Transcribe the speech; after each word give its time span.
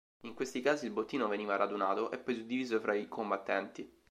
In 0.21 0.33
questi 0.33 0.61
casi, 0.61 0.87
il 0.87 0.93
bottino 0.93 1.27
veniva 1.27 1.55
radunato, 1.57 2.09
e 2.09 2.17
poi 2.17 2.33
suddiviso 2.33 2.79
fra 2.79 2.95
i 2.95 3.07
combattenti. 3.07 3.87